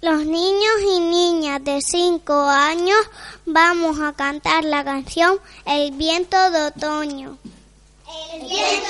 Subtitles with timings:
[0.00, 2.98] Los niños y niñas de 5 años
[3.44, 7.36] vamos a cantar la canción El viento de otoño.
[8.32, 8.86] El viento